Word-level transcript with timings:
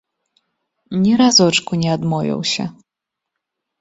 Ні 1.01 1.11
разочку 1.21 1.71
не 1.85 1.89
адмовіўся. 1.99 2.63